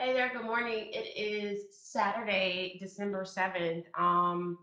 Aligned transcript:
Hey 0.00 0.14
there, 0.14 0.32
good 0.32 0.46
morning. 0.46 0.88
It 0.94 1.14
is 1.14 1.66
Saturday, 1.72 2.78
December 2.80 3.26
7th. 3.26 3.84
Um, 3.98 4.56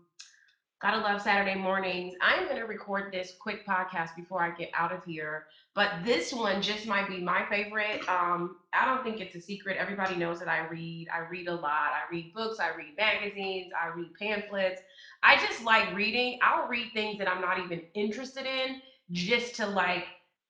gotta 0.82 0.96
love 0.98 1.22
Saturday 1.22 1.54
mornings. 1.54 2.16
I'm 2.20 2.48
gonna 2.48 2.66
record 2.66 3.12
this 3.12 3.34
quick 3.40 3.64
podcast 3.64 4.16
before 4.16 4.42
I 4.42 4.50
get 4.50 4.68
out 4.74 4.90
of 4.90 5.04
here, 5.04 5.44
but 5.76 5.92
this 6.04 6.32
one 6.32 6.60
just 6.60 6.88
might 6.88 7.08
be 7.08 7.20
my 7.20 7.46
favorite. 7.48 8.00
Um, 8.08 8.56
I 8.72 8.84
don't 8.84 9.04
think 9.04 9.20
it's 9.20 9.36
a 9.36 9.40
secret. 9.40 9.76
Everybody 9.78 10.16
knows 10.16 10.40
that 10.40 10.48
I 10.48 10.66
read. 10.66 11.06
I 11.14 11.20
read 11.30 11.46
a 11.46 11.54
lot. 11.54 11.92
I 11.92 12.10
read 12.10 12.32
books, 12.34 12.58
I 12.58 12.76
read 12.76 12.96
magazines, 12.98 13.70
I 13.80 13.96
read 13.96 14.10
pamphlets. 14.20 14.80
I 15.22 15.36
just 15.36 15.62
like 15.62 15.94
reading. 15.94 16.40
I'll 16.42 16.66
read 16.66 16.88
things 16.94 17.16
that 17.18 17.28
I'm 17.28 17.40
not 17.40 17.60
even 17.60 17.82
interested 17.94 18.44
in 18.44 18.82
just 19.12 19.54
to 19.54 19.68
like 19.68 20.04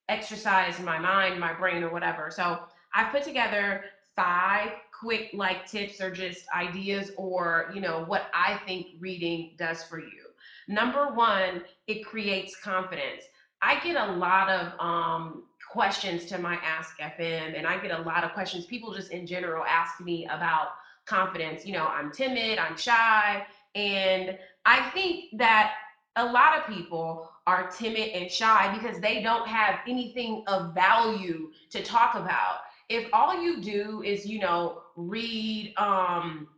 exercise 0.09 0.81
my 0.81 0.99
mind, 0.99 1.39
my 1.39 1.53
brain, 1.53 1.83
or 1.83 1.93
whatever. 1.93 2.31
So 2.31 2.61
I've 2.95 3.13
put 3.13 3.23
together 3.23 3.85
five 4.19 4.71
quick 4.91 5.31
like 5.33 5.65
tips 5.65 6.01
or 6.01 6.11
just 6.11 6.45
ideas 6.53 7.13
or 7.17 7.71
you 7.73 7.81
know 7.81 8.05
what 8.09 8.29
I 8.35 8.61
think 8.67 8.89
reading 8.99 9.53
does 9.57 9.85
for 9.85 10.01
you. 10.01 10.25
Number 10.67 11.15
one, 11.15 11.63
it 11.87 12.05
creates 12.05 12.57
confidence. 12.57 13.23
I 13.63 13.79
get 13.81 13.97
a 13.97 14.13
lot 14.15 14.51
of 14.51 14.73
um, 14.81 15.45
questions 15.71 16.25
to 16.27 16.39
my 16.39 16.57
Ask 16.57 16.99
FM, 16.99 17.57
and 17.57 17.65
I 17.65 17.79
get 17.79 17.93
a 17.93 18.03
lot 18.03 18.25
of 18.25 18.33
questions. 18.33 18.67
People 18.67 18.93
just 18.93 19.13
in 19.13 19.25
general 19.25 19.65
ask 19.65 20.01
me 20.01 20.27
about 20.27 20.71
confidence. 21.07 21.65
You 21.65 21.75
know, 21.75 21.87
I'm 21.87 22.11
timid, 22.11 22.59
I'm 22.59 22.77
shy, 22.77 23.47
and 23.77 24.37
I 24.67 24.91
think 24.91 25.27
that 25.39 25.75
a 26.17 26.25
lot 26.25 26.59
of 26.59 26.67
people 26.67 27.31
are 27.47 27.71
timid 27.71 28.11
and 28.11 28.31
shy 28.31 28.77
because 28.77 29.01
they 29.01 29.23
don't 29.23 29.47
have 29.47 29.77
anything 29.87 30.43
of 30.49 30.75
value 30.75 31.51
to 31.71 31.83
talk 31.83 32.15
about 32.15 32.59
if 32.89 33.09
all 33.13 33.43
you 33.43 33.61
do 33.61 34.03
is, 34.03 34.27
you 34.27 34.41
know, 34.41 34.83
read 34.97 35.75
um 35.77 36.49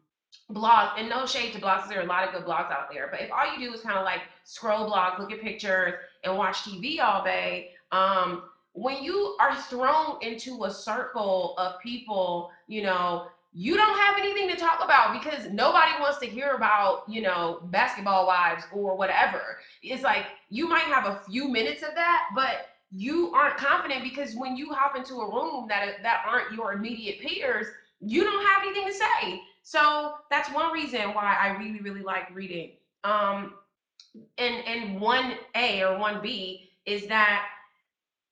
blogs, 0.52 0.92
and 0.98 1.08
no 1.08 1.26
shade 1.26 1.52
to 1.52 1.60
blogs, 1.60 1.88
there 1.88 2.00
are 2.00 2.04
a 2.04 2.06
lot 2.06 2.26
of 2.26 2.32
good 2.34 2.44
blogs 2.44 2.70
out 2.70 2.90
there, 2.92 3.08
but 3.10 3.20
if 3.20 3.30
all 3.32 3.52
you 3.52 3.68
do 3.68 3.74
is 3.74 3.80
kind 3.82 3.98
of 3.98 4.04
like 4.04 4.20
scroll 4.44 4.90
blogs, 4.90 5.18
look 5.18 5.32
at 5.32 5.40
pictures, 5.40 5.94
and 6.24 6.36
watch 6.36 6.58
TV 6.58 7.00
all 7.00 7.24
day, 7.24 7.70
um, 7.92 8.42
when 8.72 9.02
you 9.02 9.36
are 9.40 9.56
thrown 9.62 10.18
into 10.22 10.64
a 10.64 10.70
circle 10.70 11.54
of 11.58 11.80
people, 11.80 12.50
you 12.68 12.82
know, 12.82 13.26
you 13.52 13.76
don't 13.76 13.98
have 13.98 14.16
anything 14.18 14.48
to 14.48 14.56
talk 14.56 14.82
about 14.84 15.20
because 15.20 15.50
nobody 15.52 15.90
wants 16.00 16.18
to 16.18 16.26
hear 16.26 16.52
about, 16.52 17.02
you 17.08 17.20
know, 17.20 17.60
basketball 17.70 18.26
wives 18.26 18.62
or 18.72 18.96
whatever. 18.96 19.58
It's 19.82 20.04
like 20.04 20.26
you 20.50 20.68
might 20.68 20.84
have 20.84 21.06
a 21.06 21.20
few 21.28 21.48
minutes 21.48 21.82
of 21.82 21.94
that, 21.96 22.28
but 22.34 22.69
you 22.90 23.32
aren't 23.32 23.56
confident 23.56 24.02
because 24.02 24.34
when 24.34 24.56
you 24.56 24.72
hop 24.72 24.96
into 24.96 25.14
a 25.14 25.26
room 25.26 25.66
that 25.68 26.02
that 26.02 26.24
aren't 26.26 26.52
your 26.52 26.72
immediate 26.72 27.20
peers, 27.20 27.66
you 28.00 28.24
don't 28.24 28.44
have 28.46 28.62
anything 28.62 28.86
to 28.86 28.94
say. 28.94 29.40
So 29.62 30.14
that's 30.30 30.50
one 30.52 30.72
reason 30.72 31.14
why 31.14 31.36
I 31.40 31.56
really, 31.58 31.80
really 31.80 32.02
like 32.02 32.34
reading. 32.34 32.72
Um, 33.04 33.54
and 34.38 34.54
and 34.66 35.00
one 35.00 35.34
A 35.54 35.82
or 35.82 35.98
one 35.98 36.20
B 36.20 36.70
is 36.86 37.06
that 37.06 37.46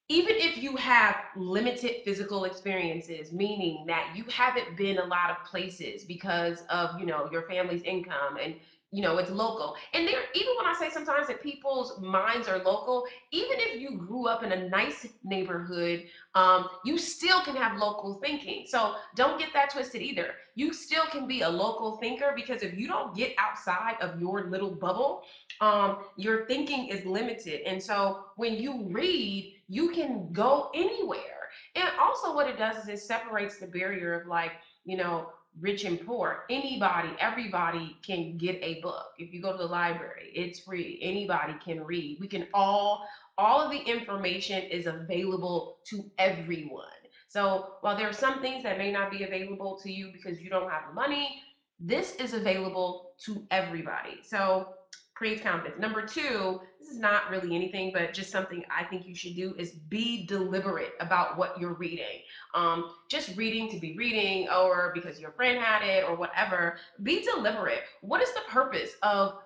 even 0.09 0.37
if 0.37 0.57
you 0.57 0.75
have 0.77 1.17
limited 1.37 1.97
physical 2.05 2.45
experiences 2.45 3.31
meaning 3.33 3.85
that 3.87 4.13
you 4.17 4.25
haven't 4.25 4.77
been 4.77 4.99
a 4.99 5.05
lot 5.05 5.31
of 5.31 5.45
places 5.45 6.03
because 6.05 6.63
of 6.71 6.99
you 6.99 7.07
know 7.07 7.29
your 7.31 7.43
family's 7.43 7.83
income 7.83 8.39
and 8.43 8.55
you 8.91 9.03
know 9.03 9.19
it's 9.19 9.31
local 9.31 9.75
and 9.95 10.07
there 10.07 10.21
even 10.35 10.53
when 10.57 10.67
i 10.67 10.75
say 10.79 10.89
sometimes 10.91 11.27
that 11.27 11.43
people's 11.43 12.01
minds 12.01 12.49
are 12.49 12.59
local 12.65 13.05
even 13.33 13.53
if 13.59 13.81
you 13.81 13.99
grew 13.99 14.27
up 14.27 14.43
in 14.43 14.53
a 14.53 14.69
nice 14.69 15.07
neighborhood 15.25 16.05
um, 16.35 16.69
you 16.85 16.97
still 16.97 17.41
can 17.43 17.55
have 17.57 17.79
local 17.79 18.15
thinking 18.23 18.65
so 18.67 18.95
don't 19.15 19.39
get 19.39 19.51
that 19.53 19.71
twisted 19.71 20.01
either 20.01 20.35
you 20.55 20.73
still 20.73 21.05
can 21.13 21.27
be 21.27 21.43
a 21.43 21.49
local 21.49 21.99
thinker 21.99 22.33
because 22.35 22.63
if 22.63 22.79
you 22.79 22.87
don't 22.87 23.15
get 23.15 23.33
outside 23.39 23.97
of 24.01 24.21
your 24.21 24.49
little 24.51 24.75
bubble 24.75 25.23
um, 25.61 25.99
your 26.17 26.47
thinking 26.47 26.89
is 26.89 27.05
limited. 27.05 27.63
And 27.67 27.83
so 27.83 28.25
when 28.37 28.55
you 28.55 28.87
read, 28.91 29.55
you 29.69 29.91
can 29.91 30.33
go 30.33 30.71
anywhere. 30.75 31.49
And 31.75 31.89
also, 32.01 32.35
what 32.35 32.49
it 32.49 32.59
does 32.59 32.83
is 32.83 32.89
it 32.89 32.99
separates 33.01 33.59
the 33.59 33.67
barrier 33.67 34.21
of 34.21 34.29
like, 34.29 34.53
you 34.85 34.97
know, 34.97 35.31
rich 35.61 35.85
and 35.85 36.05
poor. 36.07 36.45
Anybody, 36.51 37.11
everybody 37.19 37.97
can 38.05 38.37
get 38.37 38.59
a 38.63 38.81
book. 38.81 39.07
If 39.19 39.33
you 39.33 39.43
go 39.43 39.53
to 39.53 39.59
the 39.59 39.67
library, 39.67 40.31
it's 40.35 40.61
free. 40.61 40.99
Anybody 41.03 41.55
can 41.65 41.85
read. 41.85 42.19
We 42.21 42.29
can 42.29 42.47
all, 42.55 43.07
all 43.37 43.61
of 43.61 43.71
the 43.71 43.79
information 43.79 44.63
is 44.65 44.87
available 44.87 45.79
to 45.87 46.05
everyone. 46.19 46.87
So 47.29 47.75
while 47.83 47.97
there 47.97 48.09
are 48.09 48.13
some 48.15 48.41
things 48.41 48.63
that 48.63 48.79
may 48.79 48.91
not 48.91 49.11
be 49.11 49.25
available 49.25 49.79
to 49.83 49.93
you 49.93 50.11
because 50.13 50.41
you 50.41 50.49
don't 50.49 50.71
have 50.71 50.89
the 50.89 50.95
money, 50.95 51.43
this 51.79 52.15
is 52.17 52.33
available 52.33 53.13
to 53.25 53.47
everybody. 53.51 54.21
So 54.23 54.75
creates 55.19 55.43
confidence. 55.43 55.81
Number 55.81 56.07
two, 56.07 56.61
this 56.79 56.89
is 56.89 56.99
not 56.99 57.29
really 57.29 57.57
anything, 57.57 57.91
but 57.93 58.15
just 58.15 58.31
something 58.31 58.65
I 58.71 58.85
think 58.85 59.05
you 59.05 59.17
should 59.17 59.35
do 59.35 59.53
is 59.59 59.73
be 59.73 60.25
deliberate 60.27 60.93
about 61.01 61.37
what 61.37 61.59
you're 61.61 61.75
reading. 61.75 62.23
Um, 62.55 62.93
just 63.11 63.37
reading 63.37 63.69
to 63.71 63.81
be 63.81 63.97
reading 63.99 64.49
or 64.49 64.93
because 64.95 65.19
your 65.19 65.33
friend 65.33 65.59
had 65.59 65.83
it 65.83 66.09
or 66.09 66.15
whatever. 66.15 66.77
Be 67.03 67.25
deliberate. 67.25 67.83
What 68.01 68.23
is 68.23 68.33
the 68.33 68.43
purpose 68.49 68.93
of 69.03 69.39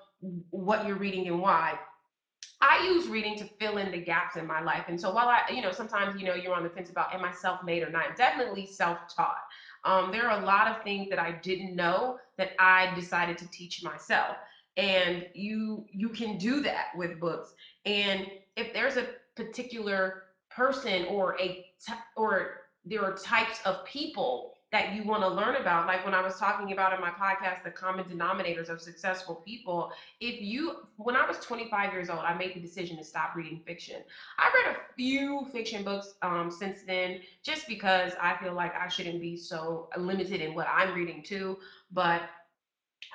what 0.51 0.87
you're 0.87 0.99
reading 0.99 1.27
and 1.27 1.41
why? 1.41 1.79
I 2.61 2.85
use 2.85 3.09
reading 3.09 3.37
to 3.39 3.45
fill 3.59 3.79
in 3.79 3.91
the 3.91 3.99
gaps 3.99 4.37
in 4.37 4.47
my 4.47 4.61
life. 4.63 4.85
And 4.89 5.01
so 5.01 5.13
while 5.13 5.27
I, 5.27 5.41
you 5.51 5.63
know, 5.63 5.73
sometimes, 5.73 6.21
you 6.21 6.29
know, 6.29 6.35
you're 6.35 6.55
on 6.55 6.63
the 6.63 6.69
fence 6.69 6.91
about 6.91 7.13
am 7.13 7.25
I 7.25 7.33
self-made 7.33 7.83
or 7.83 7.91
not, 7.91 8.05
I'm 8.11 8.17
definitely 8.17 8.67
self-taught. 8.67 9.43
Um, 9.85 10.13
there 10.13 10.31
are 10.31 10.41
a 10.41 10.45
lot 10.45 10.69
of 10.69 10.85
things 10.85 11.09
that 11.11 11.19
I 11.19 11.33
didn't 11.43 11.75
know 11.75 12.19
that 12.39 12.51
I 12.61 12.95
decided 12.95 13.37
to 13.39 13.51
teach 13.51 13.83
myself. 13.83 14.37
And 14.77 15.27
you 15.35 15.87
you 15.91 16.09
can 16.09 16.39
do 16.39 16.61
that 16.63 16.87
with 16.97 17.21
books. 17.21 17.55
And 17.85 18.27
if 18.57 18.73
there's 18.73 18.97
a 18.97 19.07
particular 19.37 20.25
person 20.51 21.05
or 21.07 21.39
a 21.41 21.65
or 22.17 22.63
there 22.85 23.05
are 23.05 23.17
types 23.17 23.61
of 23.65 23.85
people 23.85 24.55
that 24.73 24.95
you 24.95 25.05
want 25.05 25.23
to 25.23 25.29
learn 25.29 25.57
about, 25.57 25.87
like 25.87 26.05
when 26.05 26.15
I 26.15 26.23
was 26.23 26.39
talking 26.39 26.73
about 26.73 26.95
in 26.95 27.01
my 27.01 27.11
podcast, 27.11 27.63
the 27.63 27.71
common 27.71 28.07
denominators 28.07 28.71
of 28.71 28.81
successful 28.81 29.37
people, 29.37 29.93
if 30.21 30.41
you 30.41 30.87
when 30.97 31.17
i 31.17 31.27
was 31.27 31.39
25 31.39 31.93
years 31.93 32.09
old 32.09 32.21
i 32.21 32.35
made 32.35 32.55
the 32.55 32.61
decision 32.61 32.97
to 32.97 33.05
stop 33.05 33.35
reading 33.35 33.61
fiction 33.67 33.97
i 34.39 34.51
read 34.55 34.77
a 34.77 34.95
few 34.95 35.47
fiction 35.53 35.83
books 35.83 36.15
um, 36.23 36.51
since 36.51 36.83
then 36.87 37.21
just 37.43 37.67
because 37.67 38.13
i 38.21 38.37
feel 38.43 38.55
like 38.55 38.73
i 38.77 38.89
shouldn't 38.89 39.21
be 39.21 39.37
so 39.37 39.89
limited 39.97 40.41
in 40.41 40.55
what 40.55 40.67
i'm 40.69 40.95
reading 40.95 41.23
too 41.23 41.59
but 41.91 42.23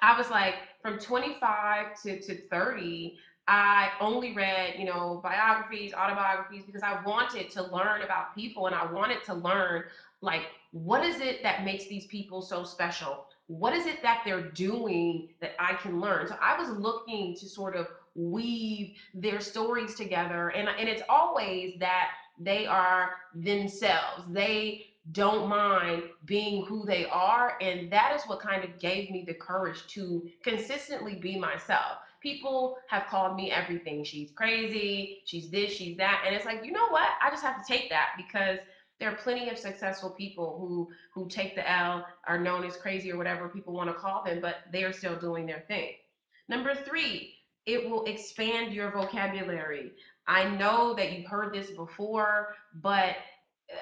I 0.01 0.17
was 0.17 0.29
like 0.29 0.55
from 0.87 0.97
25 0.99 2.01
to, 2.01 2.21
to 2.21 2.37
30, 2.47 3.17
I 3.49 3.89
only 3.99 4.33
read, 4.33 4.75
you 4.77 4.85
know, 4.85 5.19
biographies, 5.21 5.93
autobiographies, 5.93 6.63
because 6.65 6.81
I 6.81 7.01
wanted 7.05 7.49
to 7.51 7.63
learn 7.63 8.03
about 8.03 8.33
people 8.33 8.67
and 8.67 8.75
I 8.75 8.89
wanted 8.89 9.21
to 9.25 9.33
learn 9.33 9.83
like 10.21 10.43
what 10.71 11.05
is 11.05 11.19
it 11.19 11.43
that 11.43 11.65
makes 11.65 11.87
these 11.87 12.05
people 12.05 12.41
so 12.41 12.63
special? 12.63 13.25
What 13.47 13.73
is 13.73 13.85
it 13.85 14.01
that 14.01 14.21
they're 14.23 14.49
doing 14.51 15.29
that 15.41 15.55
I 15.59 15.73
can 15.73 15.99
learn? 15.99 16.27
So 16.27 16.37
I 16.41 16.57
was 16.57 16.69
looking 16.69 17.35
to 17.35 17.49
sort 17.49 17.75
of 17.75 17.87
weave 18.15 18.93
their 19.13 19.41
stories 19.41 19.93
together. 19.93 20.49
And, 20.49 20.69
and 20.69 20.87
it's 20.87 21.03
always 21.09 21.75
that 21.79 22.11
they 22.39 22.65
are 22.65 23.11
themselves. 23.35 24.23
They 24.29 24.87
don't 25.11 25.47
mind 25.47 26.03
being 26.25 26.65
who 26.65 26.85
they 26.85 27.05
are. 27.05 27.57
And 27.61 27.91
that 27.91 28.15
is 28.15 28.23
what 28.27 28.39
kind 28.39 28.63
of 28.63 28.79
gave 28.79 29.09
me 29.09 29.23
the 29.25 29.33
courage 29.33 29.85
to 29.89 30.27
consistently 30.43 31.15
be 31.15 31.37
myself. 31.37 31.97
People 32.21 32.77
have 32.87 33.05
called 33.07 33.35
me 33.35 33.51
everything. 33.51 34.03
She's 34.03 34.31
crazy, 34.31 35.21
she's 35.25 35.49
this, 35.49 35.71
she's 35.71 35.97
that. 35.97 36.23
And 36.25 36.35
it's 36.35 36.45
like, 36.45 36.65
you 36.65 36.71
know 36.71 36.87
what? 36.89 37.09
I 37.21 37.29
just 37.29 37.43
have 37.43 37.65
to 37.65 37.73
take 37.73 37.89
that 37.89 38.13
because 38.17 38.59
there 38.99 39.11
are 39.11 39.15
plenty 39.15 39.49
of 39.49 39.57
successful 39.57 40.09
people 40.09 40.57
who 40.59 40.89
who 41.13 41.29
take 41.29 41.55
the 41.55 41.69
L, 41.69 42.05
are 42.27 42.39
known 42.39 42.65
as 42.65 42.75
crazy 42.75 43.11
or 43.11 43.17
whatever 43.17 43.47
people 43.47 43.73
want 43.73 43.89
to 43.89 43.93
call 43.93 44.23
them, 44.23 44.39
but 44.41 44.55
they 44.71 44.83
are 44.83 44.93
still 44.93 45.15
doing 45.15 45.45
their 45.45 45.63
thing. 45.67 45.91
Number 46.49 46.73
three, 46.73 47.35
it 47.65 47.87
will 47.87 48.05
expand 48.05 48.73
your 48.73 48.91
vocabulary. 48.91 49.91
I 50.27 50.49
know 50.55 50.95
that 50.95 51.11
you've 51.11 51.29
heard 51.29 51.53
this 51.53 51.69
before, 51.71 52.55
but 52.81 53.15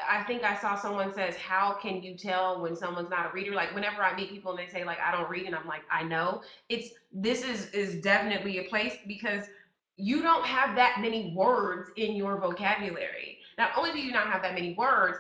I 0.10 0.24
think 0.24 0.44
I 0.44 0.56
saw 0.56 0.76
someone 0.76 1.14
says, 1.14 1.36
"How 1.36 1.74
can 1.74 2.02
you 2.02 2.18
tell 2.18 2.62
when 2.62 2.76
someone's 2.76 3.10
not 3.10 3.28
a 3.28 3.34
reader?" 3.34 3.54
Like 3.54 3.74
whenever 3.76 4.04
I 4.04 4.16
meet 4.16 4.30
people 4.30 4.52
and 4.52 4.60
they 4.60 4.72
say 4.72 4.84
like 4.84 5.00
I 5.00 5.12
don't 5.12 5.30
read, 5.30 5.46
and 5.46 5.56
I'm 5.56 5.68
like, 5.68 5.84
I 5.92 6.04
know. 6.04 6.42
It's 6.70 6.90
this 7.12 7.44
is 7.44 7.70
is 7.70 8.02
definitely 8.02 8.60
a 8.60 8.70
place 8.70 8.96
because 9.08 9.46
you 9.98 10.22
don't 10.22 10.46
have 10.46 10.76
that 10.76 11.00
many 11.00 11.34
words 11.36 11.90
in 11.98 12.16
your 12.16 12.40
vocabulary. 12.40 13.40
Not 13.58 13.72
only 13.78 13.92
do 13.92 14.00
you 14.00 14.12
not 14.12 14.28
have 14.28 14.42
that 14.42 14.56
many 14.56 14.74
words, 14.74 15.18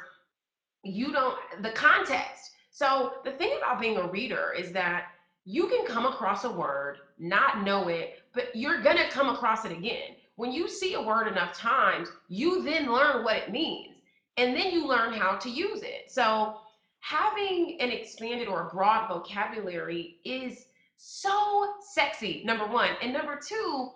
you 0.83 1.11
don't 1.11 1.37
the 1.61 1.71
context. 1.71 2.51
So 2.71 3.13
the 3.23 3.31
thing 3.31 3.53
about 3.57 3.79
being 3.79 3.97
a 3.97 4.07
reader 4.07 4.53
is 4.57 4.71
that 4.73 5.05
you 5.45 5.67
can 5.67 5.85
come 5.85 6.07
across 6.07 6.43
a 6.43 6.51
word, 6.51 6.97
not 7.19 7.63
know 7.63 7.87
it, 7.87 8.19
but 8.33 8.55
you're 8.55 8.81
gonna 8.81 9.09
come 9.11 9.29
across 9.29 9.63
it 9.63 9.71
again. 9.71 10.15
When 10.37 10.51
you 10.51 10.67
see 10.67 10.95
a 10.95 11.01
word 11.01 11.27
enough 11.27 11.55
times, 11.55 12.09
you 12.27 12.63
then 12.63 12.91
learn 12.91 13.23
what 13.23 13.37
it 13.37 13.51
means 13.51 13.94
and 14.37 14.55
then 14.55 14.71
you 14.71 14.87
learn 14.87 15.13
how 15.13 15.37
to 15.37 15.49
use 15.49 15.81
it. 15.81 16.11
So 16.11 16.57
having 16.99 17.77
an 17.79 17.91
expanded 17.91 18.47
or 18.47 18.69
broad 18.73 19.07
vocabulary 19.07 20.17
is 20.25 20.65
so 20.97 21.73
sexy 21.93 22.41
number 22.45 22.65
one 22.65 22.89
and 23.01 23.13
number 23.13 23.37
two 23.45 23.91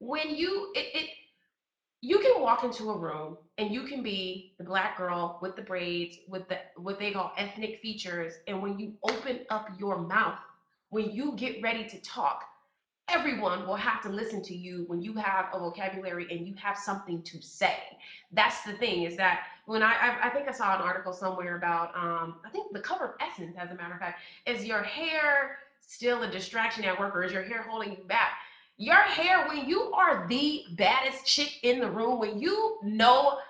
when 0.00 0.34
you 0.34 0.72
it, 0.74 0.86
it 0.94 1.10
you 2.00 2.18
can 2.20 2.40
walk 2.40 2.64
into 2.64 2.90
a 2.90 2.98
room 2.98 3.36
and 3.58 3.72
you 3.72 3.82
can 3.82 4.02
be 4.02 4.54
the 4.58 4.64
black 4.64 4.96
girl 4.96 5.38
with 5.42 5.56
the 5.56 5.62
braids 5.62 6.16
with 6.26 6.48
the 6.48 6.58
what 6.76 6.98
they 6.98 7.12
call 7.12 7.32
ethnic 7.36 7.80
features 7.82 8.32
and 8.48 8.60
when 8.60 8.78
you 8.78 8.94
open 9.02 9.40
up 9.50 9.68
your 9.78 9.98
mouth 9.98 10.38
when 10.88 11.10
you 11.10 11.34
get 11.36 11.62
ready 11.62 11.86
to 11.86 12.00
talk 12.00 12.44
everyone 13.08 13.66
will 13.66 13.76
have 13.76 14.02
to 14.02 14.08
listen 14.08 14.42
to 14.42 14.54
you 14.54 14.84
when 14.86 15.00
you 15.00 15.14
have 15.14 15.46
a 15.52 15.58
vocabulary 15.58 16.26
and 16.30 16.46
you 16.46 16.54
have 16.56 16.76
something 16.76 17.22
to 17.22 17.40
say. 17.40 17.76
That's 18.32 18.62
the 18.62 18.74
thing 18.74 19.04
is 19.04 19.16
that 19.16 19.44
when 19.68 19.82
I, 19.82 19.92
I, 19.92 20.28
I 20.28 20.30
think 20.30 20.48
I 20.48 20.52
saw 20.52 20.74
an 20.74 20.80
article 20.80 21.12
somewhere 21.12 21.58
about, 21.58 21.94
um, 21.94 22.36
I 22.42 22.48
think 22.48 22.72
the 22.72 22.80
cover 22.80 23.04
of 23.04 23.10
Essence, 23.20 23.54
as 23.58 23.70
a 23.70 23.74
matter 23.74 23.92
of 23.92 24.00
fact, 24.00 24.20
is 24.46 24.64
your 24.64 24.82
hair 24.82 25.58
still 25.86 26.22
a 26.22 26.30
distraction 26.30 26.84
at 26.84 26.98
work 26.98 27.14
or 27.14 27.22
is 27.22 27.32
your 27.32 27.42
hair 27.42 27.66
holding 27.68 27.90
you 27.90 28.02
back? 28.04 28.30
Your 28.78 28.96
hair, 28.96 29.46
when 29.46 29.68
you 29.68 29.92
are 29.92 30.26
the 30.26 30.62
baddest 30.78 31.26
chick 31.26 31.52
in 31.64 31.80
the 31.80 31.90
room, 31.90 32.18
when 32.18 32.40
you 32.40 32.78
know 32.82 33.40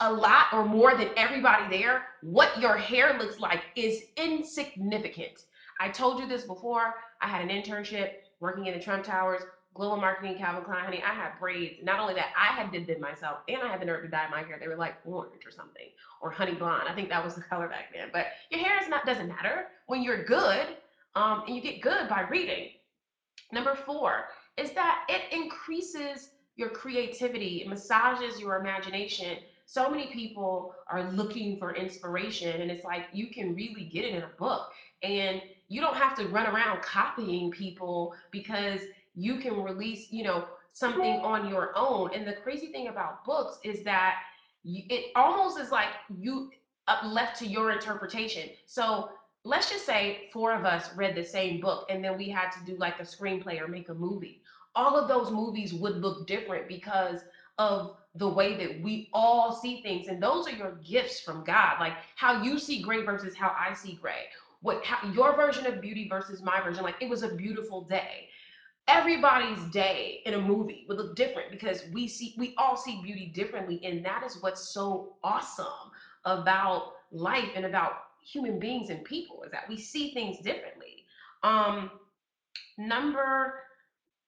a 0.00 0.10
lot 0.10 0.46
or 0.54 0.64
more 0.64 0.96
than 0.96 1.10
everybody 1.18 1.68
there, 1.68 2.04
what 2.22 2.58
your 2.58 2.78
hair 2.78 3.18
looks 3.18 3.38
like 3.38 3.60
is 3.76 4.04
insignificant. 4.16 5.44
I 5.80 5.90
told 5.90 6.18
you 6.18 6.26
this 6.26 6.44
before. 6.44 6.94
I 7.20 7.28
had 7.28 7.42
an 7.42 7.50
internship 7.50 8.12
working 8.40 8.66
in 8.66 8.74
the 8.74 8.82
Trump 8.82 9.04
Towers, 9.04 9.42
global 9.74 9.96
marketing, 9.96 10.36
Calvin 10.36 10.64
Klein, 10.64 10.84
honey. 10.84 11.02
I 11.02 11.14
had 11.14 11.38
braids. 11.38 11.76
Not 11.82 12.00
only 12.00 12.14
that, 12.14 12.28
I 12.36 12.54
had 12.54 12.72
did 12.72 12.86
them 12.86 13.00
myself, 13.00 13.38
and 13.48 13.62
I 13.62 13.68
had 13.68 13.80
the 13.80 13.86
nerve 13.86 14.02
to 14.02 14.08
dye 14.08 14.28
my 14.30 14.42
hair. 14.42 14.58
They 14.60 14.68
were 14.68 14.76
like 14.76 14.96
orange 15.04 15.46
or 15.46 15.52
something, 15.52 15.86
or 16.20 16.30
honey 16.30 16.54
blonde. 16.54 16.88
I 16.88 16.94
think 16.94 17.08
that 17.10 17.24
was 17.24 17.34
the 17.34 17.40
color 17.50 17.68
back 17.68 17.92
then. 17.94 18.08
But 18.12 18.26
your 18.50 18.60
hair 18.60 18.82
is 18.82 18.88
not 18.88 19.06
doesn't 19.06 19.28
matter 19.28 19.66
when 19.86 20.02
you're 20.02 20.24
good, 20.24 20.76
um, 21.14 21.44
and 21.46 21.54
you 21.54 21.62
get 21.62 21.80
good 21.80 22.08
by 22.08 22.22
reading. 22.22 22.70
Number 23.52 23.74
four 23.74 24.24
is 24.56 24.72
that 24.72 25.06
it 25.08 25.32
increases 25.32 26.30
your 26.56 26.70
creativity, 26.70 27.62
it 27.62 27.68
massages 27.68 28.40
your 28.40 28.56
imagination. 28.56 29.38
So 29.66 29.88
many 29.88 30.08
people 30.08 30.74
are 30.88 31.10
looking 31.12 31.58
for 31.58 31.74
inspiration, 31.74 32.62
and 32.62 32.70
it's 32.70 32.84
like 32.84 33.06
you 33.12 33.28
can 33.28 33.54
really 33.54 33.84
get 33.84 34.04
it 34.04 34.14
in 34.14 34.22
a 34.22 34.30
book. 34.38 34.72
And 35.02 35.40
you 35.68 35.80
don't 35.80 35.96
have 35.96 36.16
to 36.16 36.26
run 36.28 36.46
around 36.46 36.82
copying 36.82 37.50
people 37.50 38.14
because 38.32 38.80
you 39.18 39.36
can 39.36 39.62
release, 39.62 40.12
you 40.12 40.22
know, 40.22 40.44
something 40.72 41.20
on 41.20 41.48
your 41.48 41.72
own. 41.76 42.10
And 42.14 42.26
the 42.26 42.34
crazy 42.34 42.68
thing 42.68 42.88
about 42.88 43.24
books 43.24 43.58
is 43.64 43.82
that 43.82 44.16
it 44.64 45.06
almost 45.16 45.58
is 45.58 45.72
like 45.72 45.88
you 46.20 46.50
uh, 46.86 47.00
left 47.04 47.38
to 47.40 47.46
your 47.46 47.72
interpretation. 47.72 48.48
So 48.66 49.10
let's 49.44 49.70
just 49.70 49.84
say 49.84 50.28
four 50.32 50.52
of 50.52 50.64
us 50.64 50.94
read 50.96 51.16
the 51.16 51.24
same 51.24 51.60
book 51.60 51.86
and 51.90 52.04
then 52.04 52.16
we 52.16 52.28
had 52.28 52.50
to 52.50 52.64
do 52.64 52.76
like 52.76 53.00
a 53.00 53.02
screenplay 53.02 53.60
or 53.60 53.66
make 53.66 53.88
a 53.88 53.94
movie. 53.94 54.42
All 54.74 54.96
of 54.96 55.08
those 55.08 55.32
movies 55.32 55.74
would 55.74 55.96
look 55.96 56.26
different 56.26 56.68
because 56.68 57.20
of 57.58 57.96
the 58.14 58.28
way 58.28 58.56
that 58.56 58.80
we 58.80 59.10
all 59.12 59.52
see 59.52 59.82
things. 59.82 60.06
And 60.06 60.22
those 60.22 60.46
are 60.46 60.52
your 60.52 60.78
gifts 60.86 61.20
from 61.20 61.44
God. 61.44 61.80
Like 61.80 61.94
how 62.14 62.42
you 62.42 62.58
see 62.58 62.82
gray 62.82 63.02
versus 63.02 63.34
how 63.34 63.54
I 63.58 63.74
see 63.74 63.98
gray. 64.00 64.26
What 64.60 64.84
how, 64.84 65.08
your 65.10 65.34
version 65.34 65.66
of 65.66 65.80
beauty 65.80 66.08
versus 66.08 66.42
my 66.42 66.60
version. 66.60 66.84
Like 66.84 66.96
it 67.00 67.08
was 67.08 67.22
a 67.24 67.34
beautiful 67.34 67.82
day 67.82 68.28
everybody's 68.88 69.62
day 69.70 70.22
in 70.26 70.34
a 70.34 70.40
movie 70.40 70.86
would 70.88 70.98
look 70.98 71.16
different 71.16 71.50
because 71.50 71.84
we 71.92 72.08
see 72.08 72.34
we 72.38 72.54
all 72.58 72.76
see 72.76 73.00
beauty 73.02 73.32
differently 73.34 73.80
and 73.84 74.04
that 74.04 74.24
is 74.24 74.42
what's 74.42 74.72
so 74.74 75.12
awesome 75.24 75.66
about 76.24 76.92
life 77.12 77.50
and 77.56 77.66
about 77.66 77.92
human 78.22 78.58
beings 78.58 78.90
and 78.90 79.04
people 79.04 79.42
is 79.44 79.52
that 79.52 79.68
we 79.68 79.78
see 79.78 80.12
things 80.14 80.38
differently 80.40 81.04
um 81.44 81.90
number 82.78 83.54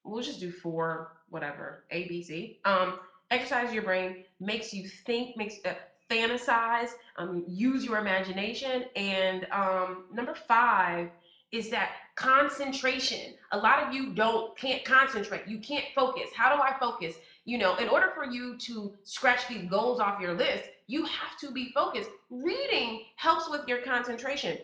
we'll 0.03 0.23
just 0.23 0.39
do 0.39 0.51
four, 0.51 1.11
whatever, 1.29 1.83
A, 1.91 2.07
B, 2.07 2.23
C. 2.23 2.59
Um, 2.65 2.99
exercise 3.31 3.73
your 3.73 3.83
brain 3.83 4.23
makes 4.39 4.73
you 4.73 4.87
think, 5.05 5.37
makes 5.37 5.55
uh, 5.65 5.73
fantasize, 6.09 6.89
um, 7.17 7.43
use 7.47 7.85
your 7.85 7.97
imagination. 7.97 8.85
And 8.95 9.47
um, 9.51 10.05
number 10.11 10.33
five 10.33 11.09
is 11.51 11.69
that 11.69 11.91
concentration. 12.15 13.33
A 13.51 13.57
lot 13.57 13.83
of 13.83 13.93
you 13.93 14.13
don't 14.13 14.57
can't 14.57 14.83
concentrate. 14.85 15.47
You 15.47 15.59
can't 15.59 15.85
focus. 15.93 16.29
How 16.35 16.55
do 16.55 16.61
I 16.61 16.77
focus? 16.79 17.15
You 17.45 17.57
know, 17.57 17.75
in 17.77 17.89
order 17.89 18.11
for 18.15 18.25
you 18.25 18.57
to 18.59 18.93
scratch 19.03 19.47
these 19.47 19.69
goals 19.69 19.99
off 19.99 20.21
your 20.21 20.33
list, 20.33 20.63
you 20.87 21.03
have 21.05 21.37
to 21.39 21.51
be 21.51 21.71
focused. 21.73 22.09
Reading 22.29 23.03
helps 23.15 23.49
with 23.49 23.67
your 23.67 23.81
concentration. 23.81 24.57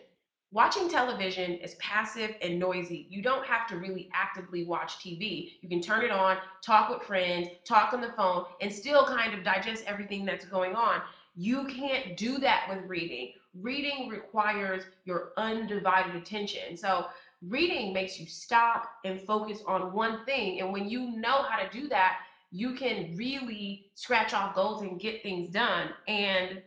Watching 0.50 0.88
television 0.88 1.56
is 1.56 1.74
passive 1.74 2.34
and 2.40 2.58
noisy. 2.58 3.06
You 3.10 3.22
don't 3.22 3.44
have 3.44 3.66
to 3.68 3.76
really 3.76 4.08
actively 4.14 4.64
watch 4.64 4.98
TV. 4.98 5.50
You 5.60 5.68
can 5.68 5.82
turn 5.82 6.04
it 6.04 6.10
on, 6.10 6.38
talk 6.62 6.88
with 6.88 7.02
friends, 7.02 7.48
talk 7.66 7.92
on 7.92 8.00
the 8.00 8.12
phone, 8.16 8.46
and 8.62 8.72
still 8.72 9.04
kind 9.04 9.34
of 9.34 9.44
digest 9.44 9.84
everything 9.86 10.24
that's 10.24 10.46
going 10.46 10.74
on. 10.74 11.02
You 11.36 11.66
can't 11.66 12.16
do 12.16 12.38
that 12.38 12.66
with 12.70 12.88
reading. 12.88 13.34
Reading 13.54 14.08
requires 14.08 14.84
your 15.04 15.32
undivided 15.36 16.14
attention. 16.16 16.76
So, 16.76 17.06
reading 17.42 17.92
makes 17.92 18.18
you 18.18 18.26
stop 18.26 18.88
and 19.04 19.20
focus 19.22 19.62
on 19.66 19.92
one 19.92 20.24
thing. 20.26 20.60
And 20.60 20.72
when 20.72 20.88
you 20.88 21.10
know 21.16 21.42
how 21.42 21.58
to 21.60 21.68
do 21.70 21.88
that, 21.88 22.18
you 22.50 22.74
can 22.74 23.16
really 23.16 23.86
scratch 23.94 24.34
off 24.34 24.54
goals 24.54 24.82
and 24.82 25.00
get 25.00 25.22
things 25.22 25.50
done. 25.50 25.90
And 26.06 26.62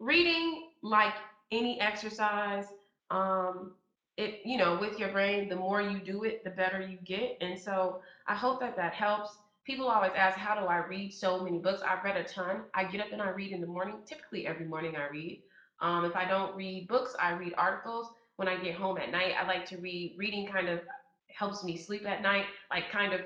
reading 0.00 0.70
like 0.82 1.14
any 1.52 1.80
exercise 1.80 2.66
um 3.10 3.72
it 4.16 4.40
you 4.44 4.58
know 4.58 4.76
with 4.80 4.98
your 4.98 5.10
brain 5.10 5.48
the 5.48 5.56
more 5.56 5.80
you 5.80 6.00
do 6.00 6.24
it 6.24 6.42
the 6.44 6.50
better 6.50 6.80
you 6.80 6.98
get 7.04 7.36
and 7.40 7.58
so 7.58 8.00
i 8.26 8.34
hope 8.34 8.60
that 8.60 8.76
that 8.76 8.92
helps 8.92 9.36
people 9.64 9.88
always 9.88 10.10
ask 10.16 10.36
how 10.36 10.58
do 10.58 10.66
i 10.66 10.76
read 10.86 11.12
so 11.12 11.40
many 11.44 11.58
books 11.58 11.82
i've 11.88 12.02
read 12.04 12.16
a 12.16 12.24
ton 12.24 12.62
i 12.74 12.82
get 12.84 13.00
up 13.00 13.12
and 13.12 13.22
i 13.22 13.28
read 13.30 13.52
in 13.52 13.60
the 13.60 13.66
morning 13.66 13.94
typically 14.06 14.46
every 14.46 14.66
morning 14.66 14.96
i 14.96 15.08
read 15.08 15.40
um, 15.82 16.04
if 16.04 16.16
i 16.16 16.24
don't 16.24 16.54
read 16.56 16.88
books 16.88 17.14
i 17.20 17.32
read 17.32 17.52
articles 17.58 18.08
when 18.36 18.48
i 18.48 18.56
get 18.62 18.74
home 18.74 18.96
at 18.98 19.10
night 19.10 19.34
i 19.40 19.46
like 19.46 19.66
to 19.66 19.76
read 19.78 20.14
reading 20.18 20.46
kind 20.46 20.68
of 20.68 20.80
helps 21.28 21.62
me 21.64 21.76
sleep 21.76 22.06
at 22.06 22.22
night 22.22 22.44
like 22.70 22.90
kind 22.90 23.12
of 23.12 23.20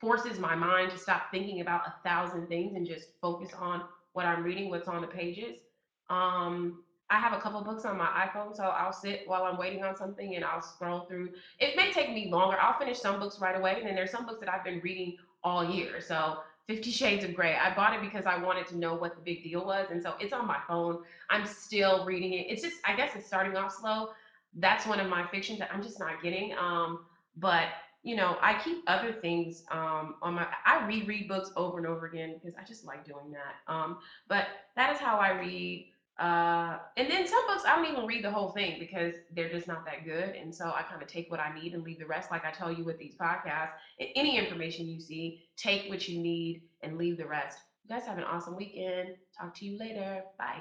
forces 0.00 0.38
my 0.38 0.54
mind 0.54 0.90
to 0.90 0.98
stop 0.98 1.24
thinking 1.30 1.60
about 1.60 1.82
a 1.86 1.94
thousand 2.08 2.46
things 2.48 2.74
and 2.74 2.86
just 2.86 3.08
focus 3.20 3.50
on 3.58 3.82
what 4.12 4.26
i'm 4.26 4.42
reading 4.42 4.68
what's 4.70 4.88
on 4.88 5.00
the 5.00 5.06
pages 5.06 5.58
um, 6.10 6.82
I 7.10 7.18
have 7.18 7.32
a 7.32 7.40
couple 7.40 7.60
books 7.62 7.84
on 7.84 7.98
my 7.98 8.06
iPhone, 8.06 8.54
so 8.54 8.64
I'll 8.64 8.92
sit 8.92 9.22
while 9.26 9.42
I'm 9.42 9.58
waiting 9.58 9.82
on 9.82 9.96
something 9.96 10.36
and 10.36 10.44
I'll 10.44 10.62
scroll 10.62 11.06
through. 11.06 11.30
It 11.58 11.76
may 11.76 11.92
take 11.92 12.10
me 12.10 12.30
longer. 12.30 12.56
I'll 12.60 12.78
finish 12.78 13.00
some 13.00 13.18
books 13.18 13.40
right 13.40 13.56
away, 13.56 13.76
and 13.78 13.86
then 13.86 13.96
there's 13.96 14.12
some 14.12 14.26
books 14.26 14.38
that 14.40 14.48
I've 14.48 14.64
been 14.64 14.80
reading 14.80 15.16
all 15.42 15.68
year. 15.68 16.00
So 16.00 16.38
Fifty 16.66 16.90
Shades 16.90 17.24
of 17.24 17.34
Grey, 17.34 17.56
I 17.56 17.74
bought 17.74 17.94
it 17.94 18.00
because 18.00 18.26
I 18.26 18.36
wanted 18.36 18.66
to 18.68 18.78
know 18.78 18.94
what 18.94 19.16
the 19.16 19.22
big 19.22 19.42
deal 19.42 19.64
was, 19.64 19.88
and 19.90 20.02
so 20.02 20.14
it's 20.20 20.32
on 20.32 20.46
my 20.46 20.58
phone. 20.68 20.98
I'm 21.28 21.44
still 21.44 22.04
reading 22.04 22.32
it. 22.34 22.46
It's 22.48 22.62
just, 22.62 22.76
I 22.84 22.94
guess 22.94 23.16
it's 23.16 23.26
starting 23.26 23.56
off 23.56 23.72
slow. 23.72 24.08
That's 24.54 24.86
one 24.86 25.00
of 25.00 25.08
my 25.08 25.26
fictions 25.28 25.58
that 25.58 25.70
I'm 25.72 25.82
just 25.82 25.98
not 25.98 26.22
getting. 26.22 26.54
Um, 26.56 27.00
but 27.36 27.68
you 28.02 28.16
know, 28.16 28.36
I 28.40 28.54
keep 28.54 28.82
other 28.86 29.12
things 29.12 29.62
um, 29.70 30.14
on 30.22 30.34
my. 30.34 30.46
I 30.64 30.86
reread 30.86 31.28
books 31.28 31.50
over 31.56 31.78
and 31.78 31.86
over 31.86 32.06
again 32.06 32.34
because 32.34 32.54
I 32.58 32.64
just 32.64 32.84
like 32.84 33.04
doing 33.04 33.32
that. 33.32 33.72
Um, 33.72 33.98
but 34.28 34.46
that 34.76 34.92
is 34.92 34.98
how 34.98 35.18
I 35.18 35.30
read. 35.30 35.86
Uh, 36.20 36.76
and 36.98 37.10
then 37.10 37.26
some 37.26 37.46
books 37.46 37.62
I 37.66 37.74
don't 37.74 37.90
even 37.90 38.06
read 38.06 38.22
the 38.22 38.30
whole 38.30 38.50
thing 38.50 38.78
because 38.78 39.14
they're 39.34 39.48
just 39.48 39.66
not 39.66 39.86
that 39.86 40.04
good. 40.04 40.36
And 40.36 40.54
so 40.54 40.66
I 40.66 40.82
kind 40.82 41.02
of 41.02 41.08
take 41.08 41.30
what 41.30 41.40
I 41.40 41.54
need 41.58 41.72
and 41.72 41.82
leave 41.82 41.98
the 41.98 42.06
rest. 42.06 42.30
Like 42.30 42.44
I 42.44 42.50
tell 42.50 42.70
you 42.70 42.84
with 42.84 42.98
these 42.98 43.14
podcasts, 43.16 43.70
any 43.98 44.36
information 44.36 44.86
you 44.86 45.00
see, 45.00 45.44
take 45.56 45.88
what 45.88 46.06
you 46.08 46.20
need 46.20 46.62
and 46.82 46.98
leave 46.98 47.16
the 47.16 47.26
rest. 47.26 47.58
You 47.84 47.96
guys 47.96 48.06
have 48.06 48.18
an 48.18 48.24
awesome 48.24 48.54
weekend. 48.54 49.16
Talk 49.38 49.54
to 49.56 49.64
you 49.64 49.78
later. 49.78 50.22
Bye. 50.38 50.60